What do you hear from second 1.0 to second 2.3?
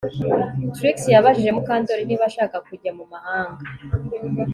yabajije Mukandoli niba